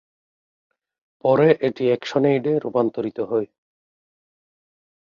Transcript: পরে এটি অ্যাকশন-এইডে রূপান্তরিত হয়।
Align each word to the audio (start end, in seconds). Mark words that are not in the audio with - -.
পরে 1.23 1.47
এটি 1.61 1.83
অ্যাকশন-এইডে 1.87 2.53
রূপান্তরিত 2.57 3.17
হয়। 3.31 3.47